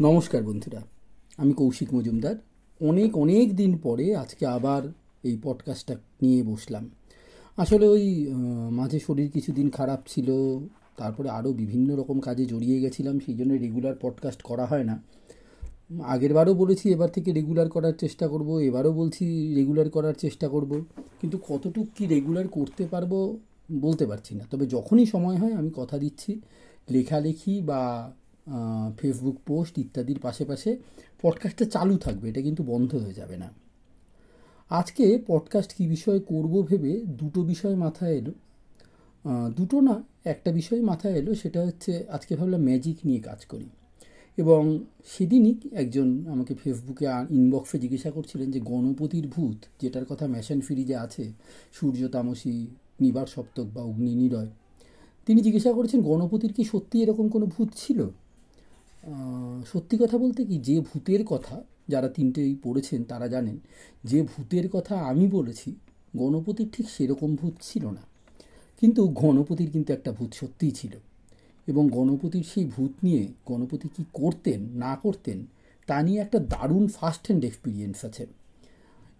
[0.00, 0.80] নমস্কার বন্ধুরা,
[1.36, 2.36] আমি কৌশিক মজুমদার।
[2.80, 4.82] অনেক অনেক দিন পরে আজকে আবার
[5.24, 6.90] এই পডকাস্টটা নিয়ে বসলাম।
[7.56, 8.04] আসলে ওই
[8.70, 10.28] মাঝে শরীর কিছুদিন খারাপ ছিল,
[10.96, 15.02] তারপরে আরও বিভিন্ন রকম কাজে জড়িয়ে গেছিলাম, সেই জন্য রেগুলার পডকাস্ট করা হয় না।
[16.04, 20.84] আগেরবারও বলেছি, এবার থেকে রেগুলার করার চেষ্টা করব, এবারও বলছি রেগুলার করার চেষ্টা করব,
[21.20, 23.38] কিন্তু কতটুকু কি রেগুলার করতে পারব
[23.72, 26.40] বলতে পারছি না। তবে যখনই সময় হয়, আমি কথা দিচ্ছি,
[26.90, 28.12] লেখালেখি বা
[28.98, 30.76] ফেসবুক পোস্ট ইত্যাদির পাশে পাশে
[31.22, 33.50] পডকাস্টটা চালু থাকবে, এটা কিন্তু বন্ধ হয়ে যাবে না।
[34.70, 38.32] আজকে পডকাস্ট কী বিষয়ে করব ভেবে দুটো বিষয় মাথায় এলো।
[39.56, 43.68] দুটো না, একটা বিষয় মাথায় এলো, সেটা হচ্ছে আজকে ভাবলাম ম্যাজিক নিয়ে কাজ করি।
[44.36, 50.96] এবং সেদিনই একজন আমাকে ফেসবুকে ইনবক্সে জিজ্ঞাসা করছিলেন যে, গণপতির ভূত যেটার কথা ম্যাশন ফিরিজে
[50.96, 51.32] আছে,
[51.72, 52.66] সূর্য, তামসী,
[53.00, 54.48] নিবার সপ্তক বা অগ্নি, নিরয়।
[55.26, 58.08] তিনি জিজ্ঞাসা করেছেন, গণপতির কি সত্যি এরকম কোনো ভূত ছিল?
[59.72, 63.58] সত্যি কথা বলতে কি, যে ভূতের কথা যারা তিনটেই পড়েছেন তারা জানেন,
[64.04, 65.74] যে ভূতের কথা আমি বলেছি,
[66.16, 68.02] গণপতির ঠিক সেরকম ভূত ছিল না।
[68.80, 70.90] কিন্তু গণপতির কিন্তু একটা ভূত সত্যিই ছিল।
[71.66, 75.46] এবং গণপতির সেই ভূত নিয়ে গণপতি কি করতেন, না করতেন,
[75.86, 78.26] তা নিয়ে একটা দারুণ ফার্স্ট হ্যান্ড এক্সপিরিয়েন্স আছে।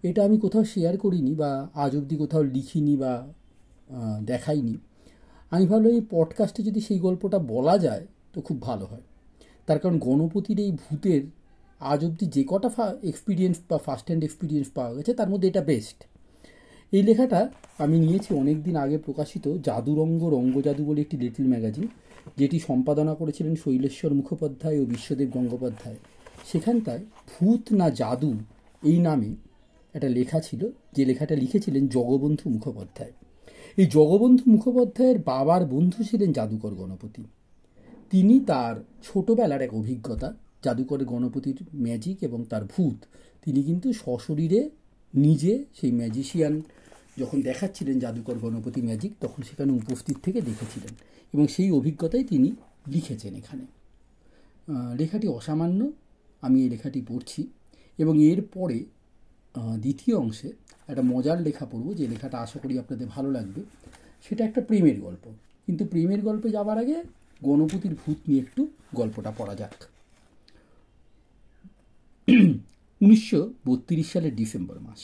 [0.03, 3.27] এটা আমি কোথাও শেয়ার করিনি বা আজ অবধি কোথাও লিখিনি বা
[4.25, 4.77] দেখাইনি।
[5.49, 9.01] আমি ভাবলাম এই পডকাস্টে যদি সেই গল্পটা বলা যায়, তো খুব ভালো হয়।
[9.67, 11.21] তার কারণ গণপতির এই ভূতের
[11.81, 12.69] আজ অবধি যে কটা
[13.11, 15.99] এক্সপিরিয়েন্স বা ফার্স্ট হ্যান্ড এক্সপিরিয়েন্স পাওয়া গেছে, তার মধ্যে এটা বেস্ট
[16.93, 17.39] এই লেখাটা
[17.83, 21.85] আমি নিয়েছি অনেক দিন আগে প্রকাশিত জাদুরঙ্গ রঙ্গজাদু বলে একটি লিটল ম্যাগাজিন
[22.39, 25.99] যেটি সম্পাদনা করেছিলেন শৈলেশ্বর মুখোপাধ্যায় ও বিশ্বদেব গঙ্গোপাধ্যায়।
[26.45, 28.31] সেখানটায় ভূত না জাদু
[28.83, 29.29] এই নামে
[29.95, 30.61] একটা লেখা ছিল,
[30.95, 33.13] যে লেখাটা লিখেছিলেন জগবন্ধু মুখোপাধ্যায়।
[33.77, 37.23] এই জগবন্ধু মুখোপাধ্যায়ের বাবার বন্ধু ছিলেন জাদুকর গণপতি।
[38.11, 40.29] তিনি তার ছোটবেলার এক অভিজ্ঞতা,
[40.63, 42.97] জাদুকর গণপতির ম্যাজিক এবং তার ভূত।
[43.43, 44.61] তিনি কিন্তু সশরীরে
[45.13, 46.53] নিজে সেই ম্যাজিশিয়ান
[47.19, 50.93] যখন দেখাচ্ছিলেন জাদুকর গণপতি ম্যাজিক তখন সেখানে উপস্থিত থেকে দেখেছিলেন
[51.33, 52.49] এবং সেই অভিজ্ঞতাই তিনি
[52.87, 53.65] লিখেছেন এখানে।
[54.99, 55.81] লেখাটি অসামান্য,
[56.43, 57.41] আমি এই লেখাটি পড়ছি
[57.97, 58.77] এবং এর পরে
[59.83, 60.49] দ্বিতীয় অংশে
[60.87, 63.61] একটা মজার লেখা পড়ব, যে লেখাটা আশা করি আপনাদের ভালো লাগবে।
[64.25, 65.23] সেটা একটা প্রেমের গল্প।
[65.65, 66.97] কিন্তু প্রেমের গল্পে যাওয়ার আগে
[67.43, 69.83] গণপতির ভূত নিয়ে একটু গল্পটা পড়া যাক।
[73.01, 74.99] উনিশশো বত্রিশ সালের ডিসেম্বর মাস।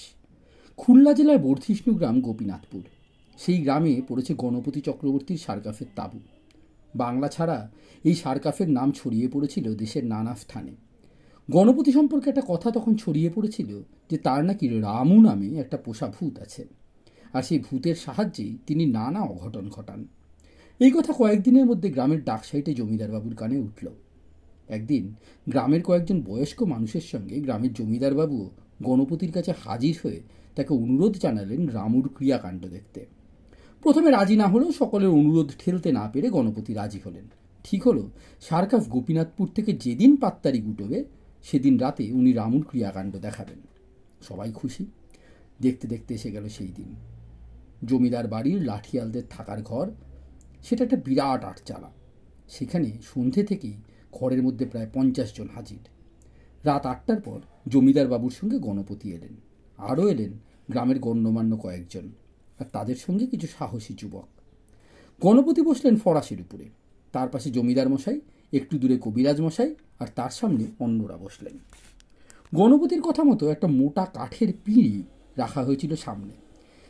[0.77, 2.81] খুলনা জেলার বর্ধিষ্ণু গ্রাম গোপীনাথপুর।
[3.37, 6.19] সেই গ্রামে পড়েছে গণপতি চক্রবর্তীর সারকাফের তাঁবু।
[6.95, 7.71] বাংলা ছাড়া
[8.03, 10.71] এই সারকাফের নাম ছড়িয়ে পড়েছিল দেশের নানা স্থানে।
[11.51, 16.39] গণপতি সম্পর্কে একটা কথা তখন ছড়িয়ে পড়েছিল যে তার নাকি রামু নামে একটা পোষা ভূত
[16.39, 16.67] আছে।
[17.33, 20.07] আর সেই ভূতের সাহায্যেই তিনি নানা অঘটন ঘটান।
[20.79, 23.87] এই কথা কয়েকদিনের মধ্যে গ্রামের ডাকসাইটে জমিদারবাবুর কানে উঠল।
[24.69, 25.15] একদিন
[25.49, 28.49] গ্রামের কয়েকজন বয়স্ক মানুষের সঙ্গে গ্রামের জমিদারবাবুও
[28.83, 30.21] গণপতির কাছে হাজির হয়ে
[30.55, 33.05] তাকে অনুরোধ জানালেন রামুর ক্রিয়াকাণ্ড দেখতে।
[33.83, 37.23] প্রথমে রাজি না হলেও সকলের অনুরোধ ঠেলতে না পেরে গণপতি রাজি হলেন।
[37.63, 38.09] ঠিক হলো
[38.41, 41.03] সারকাফ গোপীনাথপুর থেকে যেদিন পাত্তারি গুটোবে,
[41.43, 43.59] সেদিন রাতে উনি রামুর ক্রিয়াকাণ্ড দেখাবেন।
[44.21, 44.85] সবাই খুশি।
[45.61, 46.95] দেখতে দেখতে এসে গেল সেই দিন।
[47.85, 49.91] জমিদার বাড়ির লাঠিয়ালদের থাকার ঘর
[50.63, 51.91] সেটা একটা বিরাট আটচালা।
[52.49, 53.73] সেখানে সন্ধে থেকেই
[54.11, 55.79] ঘরের মধ্যে প্রায় পঞ্চাশ জন হাজির।
[56.63, 59.35] রাত আটটার পর জমিদার বাবুর সঙ্গে গণপতি এলেন।
[59.77, 60.31] আরও এলেন
[60.69, 62.11] গ্রামের গণ্যমান্য কয়েকজন
[62.59, 64.27] আর তাদের সঙ্গে কিছু সাহসী যুবক।
[65.21, 66.69] গণপতি বসলেন ফরাসের উপরে।
[67.11, 68.21] তার পাশে জমিদার মশাই,
[68.53, 71.57] একটু দূরে কবিরাজ মশাই আর তার সামনে অন্যরা বসলেন।
[72.55, 75.03] গণপতির কথা মতো একটা মোটা কাঠের পিঁড়ি
[75.37, 76.33] রাখা হয়েছিল সামনে।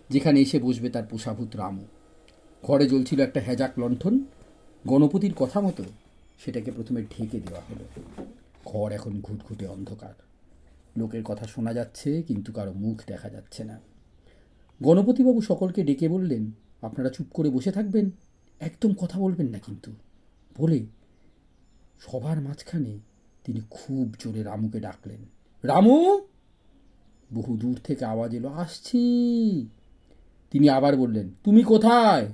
[0.09, 1.85] যেখানে এসে বসবে তার পোষাভূত রামু।
[2.63, 4.19] ঘরে জ্বলছিল একটা হ্যাজাক লণ্ঠন।
[4.87, 5.83] গণপতির কথা মতো
[6.39, 8.01] সেটাকে প্রথমে ঢেকে দেওয়া হলো।
[8.65, 10.13] ঘর এখন ঘুটঘুটে অন্ধকার।
[10.97, 13.79] লোকের কথা শোনা যাচ্ছে, কিন্তু কারও মুখ দেখা যাচ্ছে না।
[14.83, 16.51] গণপতিবাবু সকলকে ডেকে বললেন,
[16.81, 18.09] আপনারা চুপ করে বসে থাকবেন,
[18.59, 19.91] একদম কথা বলবেন না কিন্তু।
[20.57, 20.85] বলে
[21.99, 22.99] সবার মাঝখানে
[23.43, 25.21] তিনি খুব জোরে রামুকে ডাকলেন,
[25.63, 26.21] রামু!
[27.33, 29.03] বহু দূর থেকে আওয়াজ এলো, আসছি।
[30.51, 32.27] তিনি আবার বললেন, তুমি কোথায়?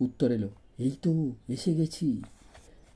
[0.00, 0.48] উত্তর এলো,
[0.78, 2.22] এই তো, এসে গেছি।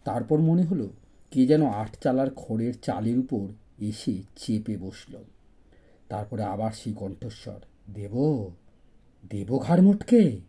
[0.04, 0.90] তারপর মনে হলো
[1.30, 3.48] কে যেন আটচালার খড়ের চালের উপর
[3.78, 5.24] এসে চেপে বসল।
[6.08, 7.60] তারপরে আবার সেই কণ্ঠস্বর,
[7.94, 8.48] দেব
[9.30, 10.40] দেব ঘাড় মোটকে।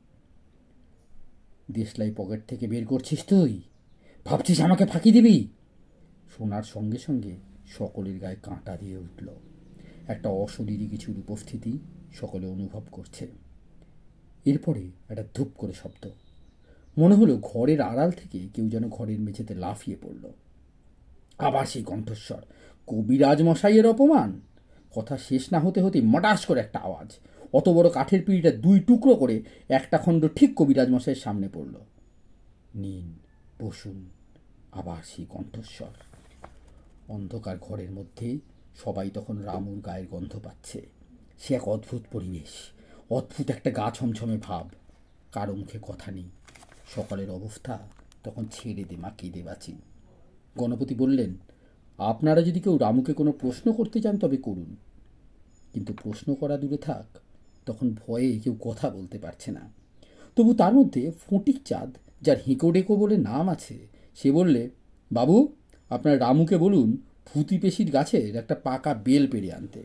[1.71, 3.61] দেশলাই পকেট থেকে বের করছিস তুই।
[4.25, 5.47] ভাবছিস আমাকে ফাঁকি দিবি?
[6.37, 7.35] শোনার সঙ্গে সঙ্গে
[7.67, 9.29] সকলের গায়ে কাঁটা দিয়ে উঠল।
[10.07, 11.79] একটা অশরীরী কিছুর উপস্থিতি
[12.13, 13.27] সকলে অনুভব করছে।
[14.45, 16.09] এরপরে একটা ধূপ করে শব্দ
[16.97, 20.31] মনে হলো ঘরের আড়াল থেকে কেউ যেন ঘরের মেঝেতে লাফিয়ে পড়ল।
[21.37, 22.41] আবার সেই কণ্ঠস্বর,
[22.87, 24.41] কবিরাজ মশাইয়ের অপমান?
[24.95, 27.11] কথা শেষ না হতে হতে মটাস করে একটা আওয়াজ।
[27.53, 31.73] অত বড় কাঠের পিঁড়িটা দুই টুকরো করে একটা খণ্ড ঠিক কবিরাজ মশাইয়ের সামনে পড়ল।
[32.75, 33.19] নিন
[33.59, 34.09] বসুন,
[34.71, 35.89] আবার সেই কণ্ঠস্বর।
[37.07, 38.39] অন্ধকার ঘরের মধ্যে
[38.83, 40.85] সবাই তখন রামুর গায়ের গন্ধ পাচ্ছে।
[41.39, 42.71] সে এক অদ্ভুত পরিবেশ,
[43.11, 44.69] অদ্ভুত একটা গা ছমছমে ভাব।
[45.31, 46.29] কারও মুখে কথা নেই
[46.95, 47.79] সকালের অবস্থা
[48.23, 49.75] তখন ছেড়ে দে মা, কেঁদে বাঁচি।
[50.57, 51.35] গণপতি বললেন,
[51.97, 54.75] আপনারা যদি কেউ রামুকে কোনো প্রশ্ন করতে চান তবে করুন।
[55.73, 57.17] কিন্তু প্রশ্ন করা দূরে থাক,
[57.65, 59.71] তখন ভয়ে কেউ কথা বলতে পারছে না।
[60.35, 64.69] তবু তার মধ্যে ফটিক চাঁদ, যার হিঁকো ডেকো বলে নাম আছে, সে বললে,
[65.11, 65.55] বাবু,
[65.89, 69.83] আপনার রামুকে বলুন ভূতি পেশির গাছের একটা পাকা বেল পেরে আনতে।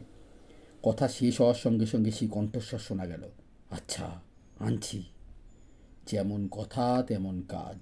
[0.83, 3.23] কথা শেষ হওয়ার সঙ্গে সঙ্গে সেই কণ্ঠস্বর শোনা গেল
[3.71, 4.21] আচ্ছা
[4.61, 5.03] আনছি।
[6.07, 7.79] যেমন কথা, তেমন কাজ।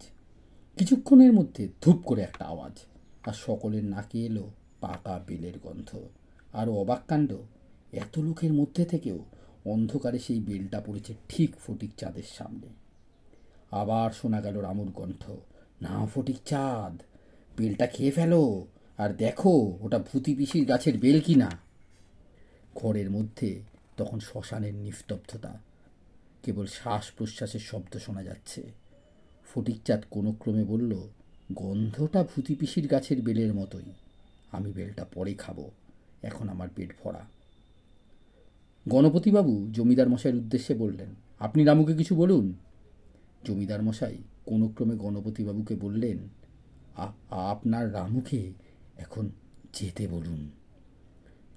[0.77, 2.79] কিছুক্ষণের মধ্যে ধূপ করে একটা আওয়াজ,
[3.27, 4.51] আর সকলের নাকে এলো
[4.81, 5.91] পাকা বেলের গন্ধ।
[6.53, 7.31] আর অবাক কাণ্ড,
[7.93, 9.25] এত লোকের মধ্যে থেকেও
[9.65, 12.69] অন্ধকারে সেই বেলটা পড়েছে ঠিক ফটিক চাঁদের সামনে।
[13.71, 15.31] আবার শোনা গেল রামুর কণ্ঠ,
[15.83, 17.03] না ফটিক চাঁদ,
[17.57, 18.67] বেলটা খেয়ে ফেলো,
[18.99, 21.51] আর দেখো ওটা ভূতি পিসির গাছের বেল কি না
[22.75, 23.63] ঘরের মধ্যে
[23.97, 25.61] তখন শ্মশানের নিস্তব্ধতা
[26.45, 28.63] কেবল শ্বাস প্রশ্বাসের শব্দ শোনা যাচ্ছে।
[29.55, 30.93] ফটিকচাঁদ কোনো ক্রমে বলল,
[31.53, 33.93] গন্ধটা ভূতি পিসির গাছের বেলের মতোই।
[34.53, 35.71] আমি বেলটা পরে খাব।
[36.23, 37.25] এখন আমার পেট ভরা।
[38.89, 41.09] গণপতিবাবু জমিদার মশাইয়ের উদ্দেশ্যে বললেন,
[41.39, 42.55] আপনি রামুকে কিছু বলুন?
[43.45, 46.19] জমিদার মশাই কোনো ক্রমে গণপতিবাবুকে বললেন
[47.31, 48.53] আপনার রামুকে
[48.97, 49.31] এখন
[49.73, 50.51] যেতে বলুন।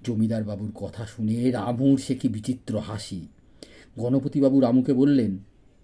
[0.04, 3.26] জমিদার বাবুর কথা শুনে রামুর সে কি বিচিত্র হাসি।
[3.96, 5.38] গণপতিবাবু রামুকে বললেন,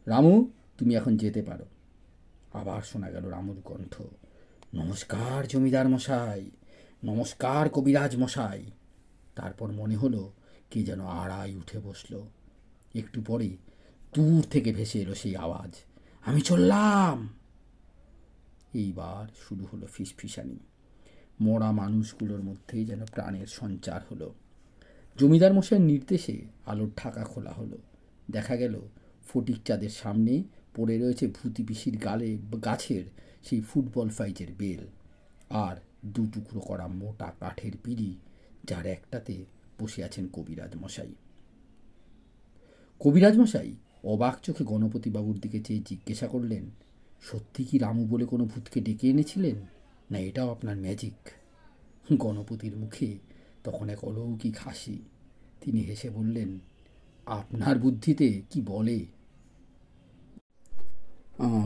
[0.06, 0.48] রামু,
[0.78, 1.64] তুমি এখন যেতে পারো।
[2.52, 4.02] আবার শোনা গেল রামুর কণ্ঠ,
[4.74, 6.50] নমস্কার জমিদার মশাই,
[7.04, 8.64] নমস্কার কবিরাজ মশাই।
[9.34, 10.32] তারপর মনে হলো
[10.70, 12.22] কে যেন আড়াই উঠে বসল।
[12.94, 13.56] একটু পরে
[14.14, 15.74] দূর থেকে ভেসে এলো সেই আওয়াজ,
[16.24, 17.28] আমি চললাম!
[18.74, 20.58] এইবার শুরু হলো ফিসফিসানি।
[21.40, 24.34] মরা মানুষগুলোর মধ্যেই যেন প্রাণের সঞ্চার হলো।
[25.18, 27.78] জমিদার মশাইয়ের নির্দেশে আলোর ঢাকা খোলা হলো।
[28.30, 28.80] দেখা গেল,
[29.28, 30.42] ফটিক চাঁদের সামনে
[30.76, 33.04] পড়ে রয়েছে ভূতি পিসির গালে, গাছের
[33.44, 34.86] সেই ফুটবল সাইজের বেল।
[35.50, 38.16] আর দু টুকরো করা মোটা কাঠের পিড়ি,
[38.64, 39.44] যার একটাতে
[39.80, 41.14] বসে আছেন কবিরাজ মশাই।
[43.00, 43.74] কবিরাজ মশাই
[44.04, 46.70] অবাক চোখে গণপতিবাবুর দিকে চেয়ে জিজ্ঞাসা করলেন,
[47.22, 49.54] সত্যি কি রামু বলে কোনো ভূতকে ডেকে এনেছিলেন?
[50.10, 51.14] না, এটাও আপনার ম্যাজিক
[52.16, 53.18] গণপতির মুখে
[53.64, 54.98] তখন এক অলৌকিক হাসি।
[55.60, 56.58] তিনি হেসে বললেন
[57.26, 59.06] আপনার বুদ্ধিতে কি বলে?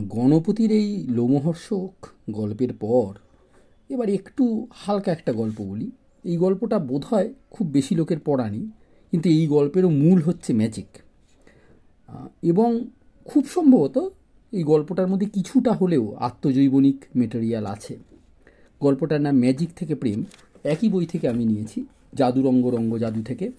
[0.08, 3.14] গণপতির এই লোমহর্ষক গল্পের পর
[3.90, 5.90] এবার একটু হালকা একটা গল্প বলি।
[6.24, 8.70] এই গল্পটা বোধ হয় খুব বেশি লোকের পড়া পড়ানি,
[9.10, 10.86] কিন্তু এই গল্পেরও মূল হচ্ছে ম্যাজিক।
[12.42, 12.84] এবং
[13.24, 14.10] খুব সম্ভবত
[14.52, 17.98] এই গল্পটার মধ্যে কিছুটা হলেও আত্মজৈবনিক মেটেরিয়াল আছে।
[18.80, 20.24] গল্পটার নাম ম্যাজিক থেকে প্রেম।
[20.64, 23.50] একই বই থেকে আমি নিয়েছি জাদু রঙ্গ রঙ্গ জাদু থেকে।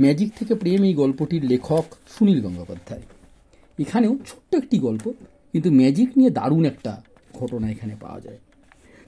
[0.00, 1.84] ম্যাজিক থেকে প্রেম এই গল্পটির লেখক
[2.18, 3.02] সুনীল গঙ্গোপাধ্যায়।
[3.78, 5.12] এখানেও ছোট্ট একটি গল্প,
[5.52, 7.02] কিন্তু ম্যাজিক নিয়ে দারুণ একটা
[7.34, 8.38] ঘটনা এখানে পাওয়া যায়।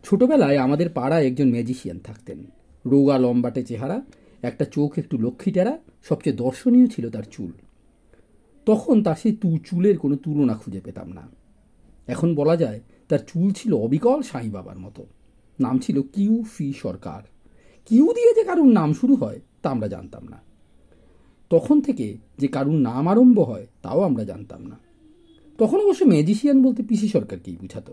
[0.05, 2.45] ছোটবেলায় আমাদের পাড়ায় একজন ম্যাজিশিয়ান থাকতেন।
[2.87, 4.03] রোগা লম্বাটে চেহারা,
[4.43, 7.53] একটা চোখ একটু লক্ষ্মী টেরা, সবচেয়ে দর্শনীয় ছিল তার চুল।
[8.67, 11.29] তখন তার সেই তু চুলের কোনো তুলনা খুঁজে পেতাম না।
[12.07, 15.07] এখন বলা যায় তার চুল ছিল অবিকল সাঁই বাবার মতো।
[15.61, 17.23] নাম ছিল কিউ ফি সরকার।
[17.87, 20.52] কিউ দিয়ে যে কারুর নাম শুরু হয়, তা আমরা জানতাম না।
[21.53, 22.07] তখন থেকে
[22.39, 24.77] যে কারুর নাম আরম্ভ হয়, তাও আমরা জানতাম না।
[25.59, 27.89] তখন অবশ্য ম্যাজিশিয়ান বলতে পিসি সরকারকেই বুঝাত।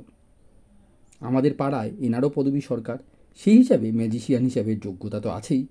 [1.19, 2.97] আমাদের পাড়ায় এনারও পদবী সরকার,
[3.39, 5.65] সেই হিসাবে ম্যাজিশিয়ান হিসাবে যোগ্যতা তো আছেই।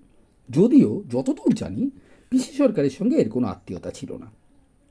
[0.49, 1.89] যদিও যতদূর জানি,
[2.29, 4.31] পিসি সরকারের সঙ্গে এর কোনো আত্মীয়তা ছিল না।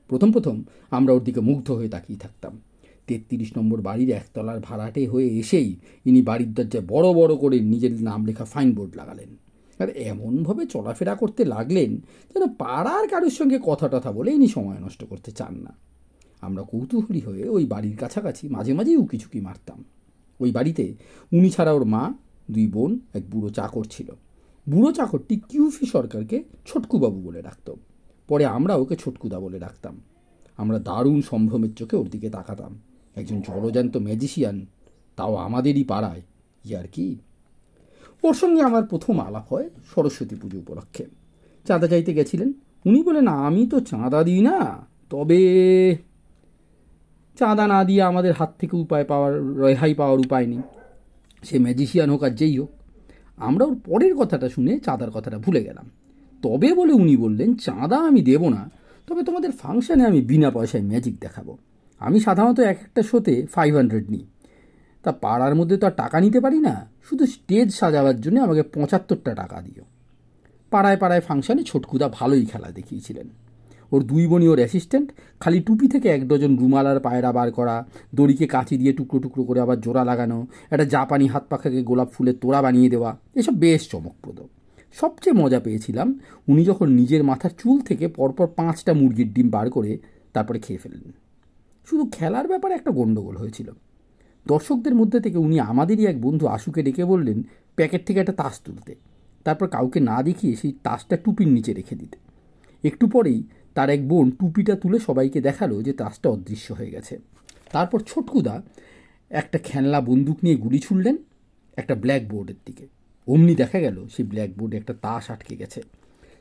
[0.07, 2.59] প্রথম প্রথম আমরা ওর দিকে মুগ্ধ হয়ে তাকিয়ে থাকতাম।
[3.07, 5.75] তেত্রিশ নম্বর বাড়ির একতলার ভাড়াটে হয়ে এসেই
[6.05, 9.48] ইনি বাড়ির দরজায় বড় বড় করে নিজের নাম লেখা ফাইন বোর্ড লাগালেন।
[9.79, 11.97] আর এমনভাবে চলাফেরা করতে লাগলেন
[12.33, 15.73] যেন পাড়ার কারোর সঙ্গে কথা টথা বলে ইনি সময় নষ্ট করতে চান না।
[16.41, 19.83] আমরা কৌতূহলী হয়ে ওই বাড়ির কাছাকাছি মাঝে মাঝেই উকিঝুঁকি মারতাম।
[20.39, 20.93] ওই বাড়িতে
[21.33, 22.13] উনি ছাড়া ওর মা,
[22.51, 24.11] দুই বোন, এক বুড়ো চাকর ছিল।
[24.69, 27.75] বুড়ো চাকরটি কিউফি সরকারকে ছোটকুবাবু বলে ডাকত।
[28.27, 30.01] পরে আমরা ওকে ছোটকুদা বলে ডাকতাম।
[30.57, 32.79] আমরা দারুণ সম্ভ্রমের চোখে ওর দিকে তাকাতাম।
[33.15, 34.65] একজন জলজান্ত ম্যাজিশিয়ান,
[35.15, 36.21] তাও আমাদেরই পাড়ায়।
[36.65, 37.17] ইয়ার কি?
[38.23, 41.05] ওর সঙ্গে আমার প্রথম আলাপ হয় সরস্বতী পুজো উপলক্ষে।
[41.67, 42.53] চাঁদা চাইতে গেছিলেন।
[42.85, 45.39] উনি বলেন, আমি তো চাঁদা দিই না। তবে
[47.39, 50.59] চাঁদা না দিয়ে আমাদের হাত থেকে উপায় পাওয়ার, রেহাই পাওয়ার উপায় নেই।
[51.43, 52.69] সে ম্যাজিশিয়ান হোক আর যেই হোক,
[53.37, 55.89] আমরা ওর পরের কথাটা শুনে চাঁদার কথাটা ভুলে গেলাম।
[56.41, 58.69] তবে বলে উনি বললেন, চাঁদা আমি দেব না।
[59.07, 61.57] তবে তোমাদের ফাংশানে আমি বিনা পয়সায় ম্যাজিক দেখাবো।
[61.99, 64.25] আমি সাধারণত এক একটা শোতে ফাইভ হান্ড্রেড নিই।
[65.03, 69.35] তা পাড়ার মধ্যে তো আর টাকা নিতে পারি না। শুধু স্টেজ সাজাবার জন্য আমাকে পঁচাত্তরটা
[69.35, 69.83] টাকা দিও।
[70.69, 73.29] পাড়ায় পাড়ায় ফাংশানে ছোটকুদা ভালোই খেলা দেখিয়েছিলেন।
[73.91, 77.85] ওর দুই বোনই ওর অ্যাসিস্ট্যান্ট খালি টুপি থেকে এক ডজন রুমাল আর পায়রা বার করা,
[78.15, 82.35] দড়িকে কাঁচি দিয়ে টুকরো টুকরো করে আবার জোড়া লাগানো, একটা জাপানি হাত পাখাকে গোলাপ ফুলের
[82.41, 84.39] তোড়া বানিয়ে দেওয়া, এসব বেশ চমকপ্রদ।
[84.93, 89.97] সবচেয়ে মজা পেয়েছিলাম, উনি যখন নিজের মাথার চুল থেকে পরপর পাঁচটা মুরগির ডিম বার করে
[90.33, 91.11] তারপরে খেয়ে ফেললেন।
[91.89, 93.71] শুধু খেলার ব্যাপারে একটা গণ্ডগোল হয়েছিল।
[94.47, 97.43] দর্শকদের মধ্যে থেকে উনি আমাদেরই এক বন্ধু আশুকে ডেকে বললেন,
[97.75, 98.95] প্যাকেট থেকে একটা তাস তুলতে।
[99.43, 102.17] তারপর কাউকে না দেখিয়ে সেই তাসটা টুপির নিচে রেখে দিতে।
[102.87, 103.43] একটু পরেই
[103.73, 107.19] তার এক বোন টুপিটা তুলে সবাইকে দেখাল যে তাসটা অদৃশ্য হয়ে গেছে।
[107.71, 108.61] তারপর ছোটকুদা
[109.29, 111.17] একটা খেলনা বন্দুক নিয়ে গুলি ছুড়লেন
[111.77, 112.87] একটা ব্ল্যাক বোর্ডের দিকে।
[113.27, 115.81] অমনি দেখা গেল সেই ব্ল্যাক বোর্ডে একটা তাস আটকে গেছে।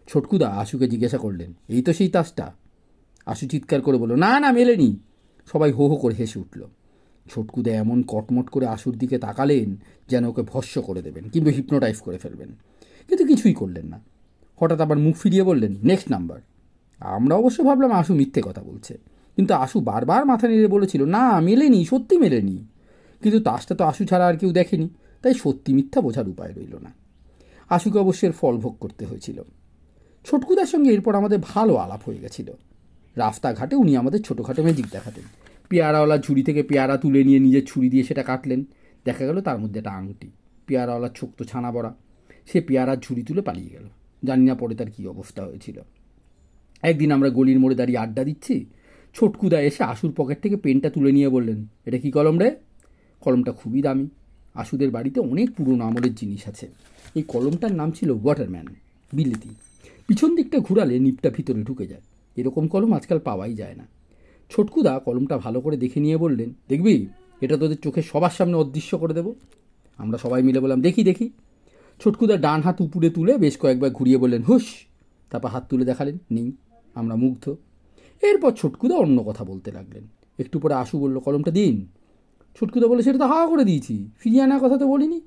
[0.07, 2.53] ছোটকুদা আশুকে জিজ্ঞাসা করলেন, এই তো সেই তাসটা?
[3.27, 4.97] আশু চিৎকার করে বলল, না না, মেলেনি।
[5.53, 6.65] সবাই হো হো করে হেসে উঠল।
[7.31, 9.77] ছোটকুদা এমন কটমট করে আশুর দিকে তাকালেন
[10.09, 12.49] যেন ওকে ভস্য করে দেবেন কিংবা হিপনোটাইজ করে ফেলবেন।
[13.09, 14.01] কিন্তু কিছুই করলেন না।
[14.61, 16.41] হঠাৎ আবার মুখ ফিরিয়ে বললেন নেক্সট নাম্বার
[16.99, 18.99] আমরা অবশ্য ভাবলাম আশু মিথ্যে কথা বলছে।
[19.37, 22.65] কিন্তু আশু বারবার মাথা নেড়ে বলেছিল, না, মেলেনি, সত্যি মেলেনি।
[23.23, 24.89] কিন্তু তাসটা তো আশু ছাড়া আর কেউ দেখেনি,
[25.23, 26.93] তাই সত্যি মিথ্যা বোঝার উপায় রইল না।
[27.69, 29.43] আশুকে অবশ্যের ফল ভোগ করতে হয়েছিল।
[30.27, 32.51] ছোটকুদার সঙ্গে এরপর আমাদের ভালো আলাপ হয়ে গেছিল।
[33.17, 35.25] রাস্তাঘাটে উনি আমাদের ছোটোখাটো ম্যাজিক দেখাতেন।
[35.69, 38.65] পেয়ারাওয়ালার ঝুড়ি থেকে পেয়ারা তুলে নিয়ে নিজের ছুরি দিয়ে সেটা কাটলেন।
[39.05, 40.31] দেখা গেল তার মধ্যে একটা আংটি
[40.67, 41.95] পেয়ারাওয়ালার ছোক তো ছানা বড়া।
[42.53, 43.89] সে পেয়ারার ঝুড়ি তুলে পালিয়ে গেল।
[44.25, 45.81] জানি না পরে তার কী অবস্থা হয়েছিল।
[46.83, 48.67] একদিন আমরা গলির মোড়ে দাঁড়িয়ে আড্ডা দিচ্ছি।
[49.15, 52.57] ছোটকুদা এসে আশুর পকেট থেকে পেনটা তুলে নিয়ে বললেন, এটা কি কলম রে?
[53.21, 54.09] কলমটা খুবই দামি।
[54.55, 56.69] আশুদের বাড়িতে অনেক পুরনো আমলের জিনিস আছে।
[57.15, 58.67] এই কলমটার নাম ছিল ওয়াটারম্যান,
[59.13, 59.49] বিলিতি।
[60.07, 62.01] পিছন দিকটা ঘুরালে নিপটা ভিতরে ঢুকে যায়।
[62.37, 63.98] এরকম কলম আজকাল পাওয়াই যায় না।
[64.51, 67.07] ছোটকুদা কলমটা ভালো করে দেখে নিয়ে বললেন, দেখবি,
[67.41, 69.33] এটা তোদের চোখে সবার সামনে অদৃশ্য করে দেব।
[69.99, 71.31] আমরা সবাই মিলে বললাম, দেখি দেখি।
[72.01, 74.67] ছোটকুদা ডান হাত উপরে তুলে বেশ কয়েকবার ঘুরিয়ে বললেন হুস
[75.31, 76.53] তারপর হাত তুলে দেখালেন, নেই,
[76.95, 77.55] আমরা মুগ্ধ।
[78.23, 81.87] এরপর ছোটকুদা অন্য কথা বলতে লাগলেন। একটু পরে আশু বলল, কলমটা দিন।
[82.61, 85.21] ছোটকুদা বলে সেটা তো হাওয়া করে দিয়েছি, ফিরিয়ে আনার কথা তো বলিনি।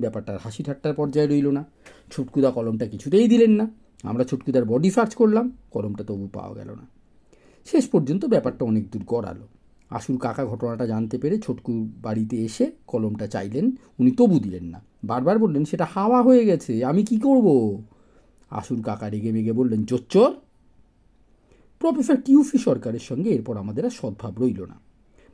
[0.00, 1.64] ব্যাপারটা হাসি ঠাট্টার পর্যায়ে রইল না।
[2.10, 3.70] ছুটকুদা কলমটা কিছুতেই দিলেন না।
[4.02, 6.95] আমরা ছুটকুদার বডি সার্চ করলাম, কলমটা তবু পাওয়া গেল না।
[7.66, 9.46] শেষ পর্যন্ত ব্যাপারটা অনেক দূর গড়ালো।
[9.90, 15.38] আশুর কাকা ঘটনাটা জানতে পেরে ছোটকুর বাড়িতে এসে কলমটা চাইলেন, উনি তবু দিলেন না। বারবার
[15.38, 17.46] বললেন, সেটা হাওয়া হয়ে গেছে, আমি কি করব?
[18.50, 20.30] আশুর কাকা রেগে মেগে বললেন, চোচ্চর,
[21.78, 24.80] প্রফেসর টিউফি সরকারের সঙ্গে এরপর আমাদের আর সদ্ভাব রইল না।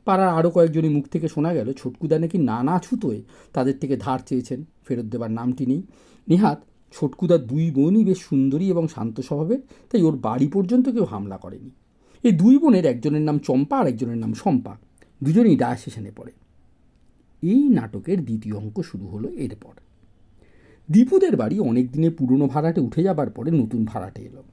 [0.05, 3.21] পাড়ার আরও কয়েকজনের মুখ থেকে শোনা গেল, ছোটকুদা নাকি নানা ছুতোয়
[3.53, 5.81] তাদের থেকে ধার চেয়েছেন, ফেরত দেবার নামটি নেই।
[6.29, 6.63] নেহাত
[6.93, 9.59] ছোটকুদার দুই বোনই বেশ সুন্দরী এবং শান্ত স্বভাবের,
[9.91, 11.69] তাই ওর বাড়ি পর্যন্ত কেউ হামলা করেনি।
[12.23, 14.73] এই দুই বোনের একজনের নাম চম্পা আর একজনের নাম শম্পা।
[15.21, 16.33] দুজনেই ডায়াসেশনে পড়ে।
[17.43, 19.73] এই নাটকের দ্বিতীয় অঙ্ক শুরু হলো এরপর।
[20.89, 24.43] দীপুদের বাড়ি অনেক দিনে পুরনো ভাড়াটে উঠে যাবার পরে নতুন ভাড়াটে এলো।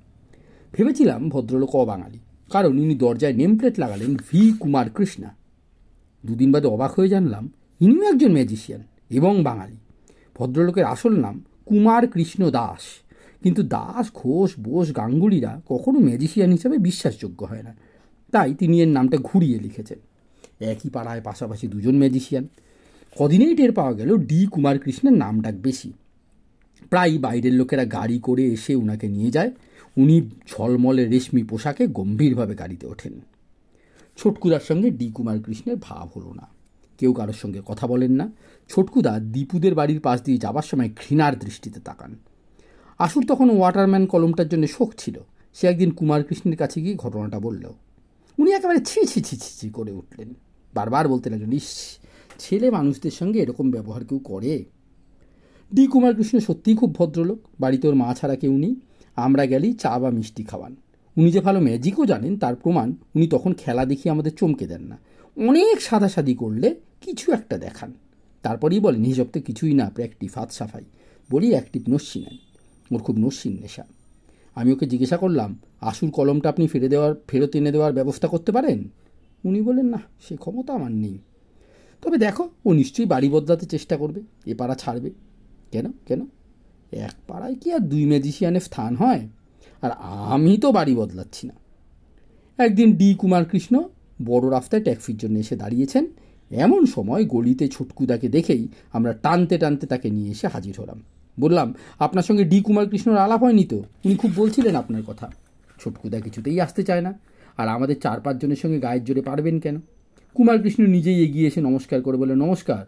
[0.75, 2.19] ভেবেছিলাম ভদ্রলোক অবাঙালি,
[2.51, 5.31] কারণ ইনি দরজায় নেম প্লেট লাগালেন ভি কুমার কৃষ্ণা।
[6.25, 7.45] দুদিন বাদে অবাক হয়ে জানলাম,
[7.81, 9.77] ইনিও একজন ম্যাজিশিয়ান এবং বাঙালি।
[10.37, 12.83] ভদ্রলোকের আসল নাম কুমার কৃষ্ণ দাস।
[13.43, 17.75] কিন্তু দাস, ঘোষ, বোস, গাঙ্গুলিরা কখনো ম্যাজিশিয়ান হিসাবে বিশ্বাসযোগ্য হয় না।
[18.33, 19.99] তাই তিনি এর নামটা ঘুরিয়ে লিখেছেন।
[20.61, 22.49] একই পাড়ায় পাশাপাশি দুজন ম্যাজিশিয়ান
[23.19, 25.93] কদিনেই টের পাওয়া গেল ডি কুমার কৃষ্ণের নাম ডাক বেশি।
[26.91, 29.51] প্রায় বাইরের লোকেরা গাড়ি করে এসে উনাকে নিয়ে যায়।
[29.97, 33.21] উনি ঝলমলে রেশমি পোশাকে গম্ভীরভাবে গাড়িতে ওঠেন।
[34.17, 36.49] ছোটকুদার সঙ্গে ডি কুমার কৃষ্ণের ভাব হলো না।
[36.99, 38.31] কেউ কারোর সঙ্গে কথা বলেন না।
[38.69, 42.17] ছোটকুদা দীপুদের বাড়ির পাশ দিয়ে যাবার সময় ঘৃণার দৃষ্টিতে তাকান।
[43.05, 45.17] আসুর তখন ওয়াটারম্যান কলমটার জন্য শোক ছিল।
[45.57, 47.65] সে একদিন কুমার কৃষ্ণের কাছে গিয়ে ঘটনাটা বলল,
[48.39, 50.31] উনি একেবারে ছি ছি ছি ছি ছি করে উঠলেন।
[50.75, 51.69] বারবার বলতে লাগলেন ইস,
[52.39, 54.55] ছেলে মানুষদের সঙ্গে এরকম ব্যবহার কেউ করে?
[55.71, 58.75] ডি কুমার কৃষ্ণ সত্যিই খুব ভদ্রলোক। বাড়িতে ওর মা ছাড়া কেউ নেই।
[59.17, 60.73] আমরা গেলি চা বা মিষ্টি খাওয়ান।
[61.17, 64.97] উনি যে ভালো ম্যাজিকও জানেন, তার প্রমাণ উনি তখন খেলা দেখিয়ে আমাদের চমকে দেন না।
[65.37, 66.69] অনেক সাদাসাদি করলে
[67.01, 67.91] কিছু একটা দেখান।
[68.45, 70.85] তারপরেই বলেন হিসব তো কিছুই না প্র্যাকটিভ হাত সাফাই।
[71.31, 72.39] বলি অ্যাক্টিভ নস্যি নেন।
[72.91, 73.85] ওর খুব নস্যিন নেশা।
[74.55, 78.89] আমি ওকে জিজ্ঞাসা করলাম আশুর কলমটা আপনি ফিরে দেওয়ার, ফেরত এনে দেওয়ার ব্যবস্থা করতে পারেন?
[79.45, 81.19] উনি বলেন না, সে ক্ষমতা আমার নেই।
[82.03, 85.11] তবে দেখো, ও নিশ্চয়ই বাড়ি বদলাতে চেষ্টা করবে, এ পাড়া ছাড়বে।
[85.73, 86.27] কেন কেন?
[86.93, 89.29] এক পাড়ায় কি আর দুই ম্যাজিশিয়ানের স্থান হয়?
[89.83, 91.55] আর আমি তো বাড়ি বদলাচ্ছি না।
[92.65, 93.83] একদিন ডি কুমার কৃষ্ণ
[94.25, 96.07] বড় রাস্তায় ট্যাক্সির জন্য এসে দাঁড়িয়েছেন।
[96.51, 101.03] এমন সময় গলিতে ছটকুদাকে দেখেই আমরা টানতে টানতে তাকে নিয়ে এসে হাজির হলাম।
[101.41, 103.79] বললাম, আপনার সঙ্গে ডি কুমার কৃষ্ণর আলাপ হয়নি তো?
[104.05, 105.31] উনি খুব বলছিলেন আপনার কথা।
[105.81, 107.19] ছোটকুদা কিছুতেই আসতে চায় না।
[107.57, 109.81] আর আমাদের চার পাঁচজনের সঙ্গে গায়ের জোরে পারবেন কেন?
[110.35, 112.87] কুমার কৃষ্ণ নিজেই এগিয়ে এসে নমস্কার করে বলে নমস্কার।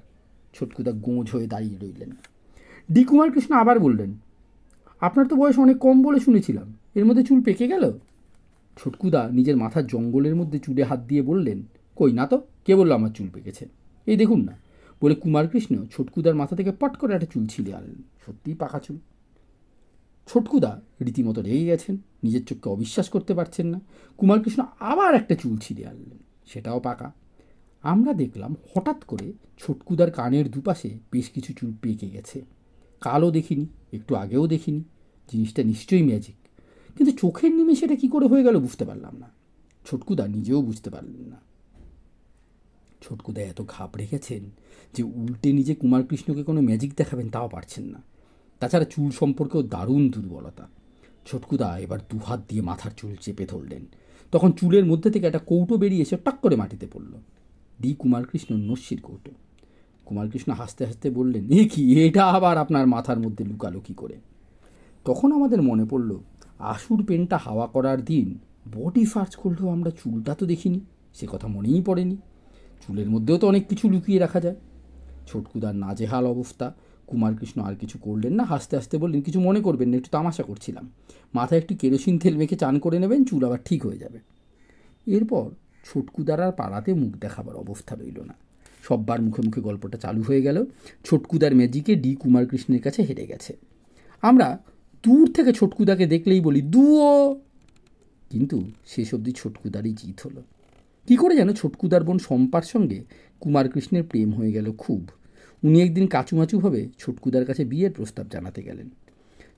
[0.54, 2.10] ছোটকুদা গোঁজ হয়ে দাঁড়িয়ে রইলেন।
[2.92, 4.14] ডি কুমার কৃষ্ণ আবার বললেন,
[5.00, 7.92] আপনার তো বয়স অনেক কম বলে শুনেছিলাম। এর মধ্যে চুল পেকে গেল?
[8.84, 11.62] ছোটকুদা নিজের মাথার জঙ্গলের মধ্যে চুলে হাত দিয়ে বললেন,
[11.96, 13.68] কই না তো, কে বলল আমার চুল পেকেছে?
[14.06, 14.61] এই দেখুন না।
[15.02, 18.98] বলে, কুমারকৃষ্ণ, ছটকুদার মাথা থেকে পট করে একটা চুল ছিঁড়ে আনলেন সত্যিই পাকা চুল।
[20.26, 23.80] ছোটকুদা রীতিমতো রেগে গেছেন, নিজের চোখকে অবিশ্বাস করতে পারছেন না।
[24.16, 27.12] কুমারকৃষ্ণ আবার একটা চুল ছিঁড়ে আনলেন, সেটাও পাকা।
[27.82, 32.44] আমরা দেখলাম হঠাৎ করে ছোটকুদার কানের দুপাশে বেশ কিছু চুল পেকে গেছে।
[33.00, 34.82] কালও দেখিনি, একটু আগেও দেখিনি,
[35.32, 36.34] জিনিসটা নিশ্চয়ই ম্যাজিক
[36.96, 39.28] কিন্তু চোখের নিমেষে এটা কী করে হয়ে গেল বুঝতে পারলাম না।
[39.86, 41.51] ছোটকুদা নিজেও বুঝতে পারলেন না।
[43.02, 44.50] ছটকুদা এত ঘাবড়ে গেছেন
[44.94, 48.02] যে উল্টে নিজে কুমারকৃষ্ণকে কোনো ম্যাজিক দেখাবেন তাও পারছেন না।
[48.60, 50.68] তাছাড়া চুল সম্পর্কেও দারুণ দুর্বলতা।
[51.26, 53.86] ছোটকুদা এবার দুহাত দিয়ে মাথার চুল চেপে ধরলেন।
[54.32, 57.12] তখন চুলের মধ্যে থেকে একটা কৌটো বেরিয়ে এসে টাক করে মাটিতে পড়ল।
[57.82, 59.30] ডি কুমারকৃষ্ণ নস্যির কৌটো।
[60.04, 64.14] কুমারকৃষ্ণ হাসতে হাসতে বললেন, এ কি, এটা আবার আপনার মাথার মধ্যে লুকালো কী করে?
[65.04, 66.18] তখন আমাদের মনে পড়ল
[66.58, 68.38] আসুর পেনটা হাওয়া করার দিন
[68.74, 70.80] বডি সার্চ করলেও আমরা চুলটা তো দেখিনি,
[71.14, 72.16] সে কথা মনেই পড়েনি।
[72.86, 74.54] চুলের মধ্যেও তো অনেক কিছু লুকিয়ে রাখা যায়।
[75.26, 76.74] ছোটকুদার নাজেহাল অবস্থা।
[77.06, 80.90] কুমারকৃষ্ণ আর কিছু করলেন না, হাসতে হাসতে বললেন, কিছু মনে করবেন না, একটু তামাশা করছিলাম।
[81.34, 84.18] মাথায় একটু কেরোসিন তেল মেখে চান করে নেবেন, চুল আবার ঠিক হয়ে যাবে।
[85.06, 85.50] এরপর
[85.92, 88.34] ছোটকুদার আর পাড়াতে মুখ দেখাবার অবস্থা রইল না।
[88.82, 90.64] সববার মুখে মুখে গল্পটা চালু হয়ে গেল।
[91.04, 93.56] ছোটকুদার ম্যাজিকে ডি কুমারকৃষ্ণের কাছে হেরে গেছে।
[94.22, 94.58] আমরা
[95.02, 97.40] দূর থেকে ছোটকুদাকে দেখলেই বলি দুও
[98.30, 100.42] কিন্তু শেষ অবধি ছোটকুদারই জিত হলো।
[101.08, 103.04] কী করে যেন ছোটকুদার বোন শম্পার সঙ্গে
[103.40, 105.08] কুমারকৃষ্ণের প্রেম হয়ে গেল খুব।
[105.64, 108.90] উনি একদিন কাচুমাচুভাবে ছোটকুদার কাছে বিয়ের প্রস্তাব জানাতে গেলেন।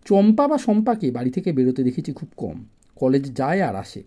[0.04, 4.02] চম্পা বা শম্পাকে বাড়ি থেকে বেরোতে দেখেছি খুব কম। কলেজ যায় আর আসে।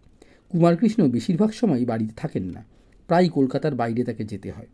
[0.50, 2.66] কুমারকৃষ্ণ বেশিরভাগ সময় বাড়িতে থাকেন না।
[3.08, 4.68] প্রায় কলকাতার বাইরে তাকে যেতে হয়।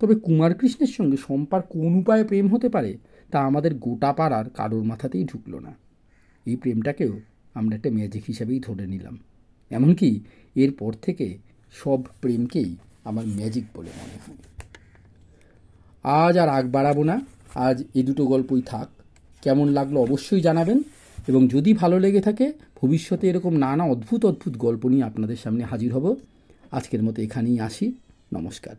[0.00, 2.98] তবে কুমারকৃষ্ণের সঙ্গে শম্পার কোন উপায়ে প্রেম হতে পারে,
[3.30, 5.76] তা আমাদের গোটা পাড়ার কারোর মাথাতেই ঢুকলো না।
[6.46, 7.20] এই প্রেমটাকেও
[7.54, 9.18] আমরা একটা ম্যাজিক হিসাবেই ধরে নিলাম।
[9.70, 10.20] এমনকি
[10.54, 11.38] এরপর থেকে
[11.72, 14.36] সব প্রেমকেই আমার ম্যাজিক বলে মনে হয়।
[16.28, 17.20] আজ আর আগ বাড়াবো না।
[17.54, 18.88] আজ এ দুটো গল্পই থাক।
[19.42, 20.82] কেমন লাগল অবশ্যই জানাবেন।
[21.28, 22.52] এবং যদি ভালো লেগে থাকে,
[22.82, 26.16] ভবিষ্যতে এরকম নানা অদ্ভুত অদ্ভুত গল্প নিয়ে আপনাদের সামনে হাজির হব।
[26.72, 27.92] আজকের মতো এখানেই আসি।
[28.34, 28.76] নমস্কার।